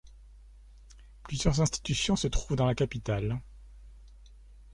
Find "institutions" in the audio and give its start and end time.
1.61-2.15